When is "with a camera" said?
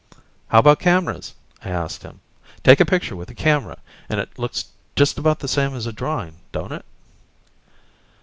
3.15-3.77